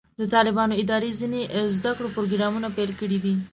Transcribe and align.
د 0.19 0.21
طالبانو 0.33 0.79
ادارې 0.83 1.09
ځینې 1.19 1.41
زده 1.75 1.91
کړو 1.97 2.13
پروګرامونه 2.15 2.67
پیل 2.77 2.91
کړي 3.01 3.17
دي. 3.25 3.33